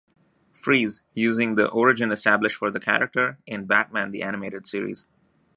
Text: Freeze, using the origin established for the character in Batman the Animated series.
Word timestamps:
Freeze, 0.51 1.03
using 1.13 1.53
the 1.53 1.69
origin 1.69 2.11
established 2.11 2.55
for 2.57 2.71
the 2.71 2.79
character 2.79 3.37
in 3.45 3.65
Batman 3.67 4.09
the 4.09 4.23
Animated 4.23 4.65
series. 4.65 5.05